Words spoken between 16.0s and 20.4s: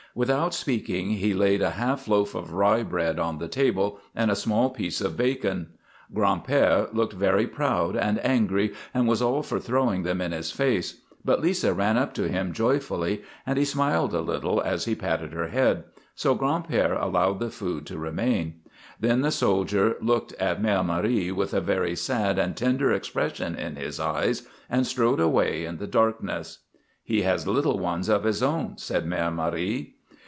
so Gran'père allowed the food to remain. Then the soldier looked